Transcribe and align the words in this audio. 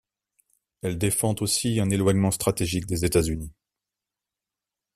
Elle 0.81 0.97
défend 0.97 1.35
aussi 1.41 1.79
un 1.79 1.91
éloignement 1.91 2.31
stratégique 2.31 2.87
des 2.87 3.05
États-Unis. 3.05 3.53